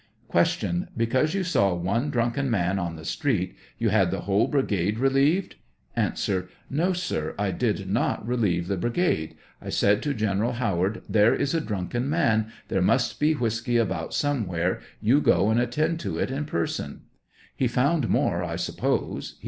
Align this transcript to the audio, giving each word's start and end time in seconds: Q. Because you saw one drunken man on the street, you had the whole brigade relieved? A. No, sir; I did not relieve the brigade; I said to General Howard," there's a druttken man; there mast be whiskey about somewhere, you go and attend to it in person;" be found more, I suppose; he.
Q. 0.31 0.87
Because 0.97 1.35
you 1.35 1.43
saw 1.43 1.75
one 1.75 2.09
drunken 2.09 2.49
man 2.49 2.79
on 2.79 2.95
the 2.95 3.05
street, 3.05 3.55
you 3.77 3.89
had 3.89 4.09
the 4.09 4.21
whole 4.21 4.47
brigade 4.47 4.97
relieved? 4.97 5.57
A. 5.95 6.11
No, 6.71 6.91
sir; 6.93 7.35
I 7.37 7.51
did 7.51 7.87
not 7.87 8.25
relieve 8.27 8.67
the 8.67 8.77
brigade; 8.77 9.35
I 9.61 9.69
said 9.69 10.01
to 10.01 10.15
General 10.15 10.53
Howard," 10.53 11.03
there's 11.07 11.53
a 11.53 11.61
druttken 11.61 12.05
man; 12.07 12.51
there 12.67 12.81
mast 12.81 13.19
be 13.19 13.33
whiskey 13.35 13.77
about 13.77 14.15
somewhere, 14.15 14.81
you 14.99 15.21
go 15.21 15.51
and 15.51 15.59
attend 15.59 15.99
to 15.99 16.17
it 16.17 16.31
in 16.31 16.45
person;" 16.45 17.01
be 17.59 17.67
found 17.67 18.09
more, 18.09 18.43
I 18.43 18.55
suppose; 18.55 19.33
he. 19.37 19.39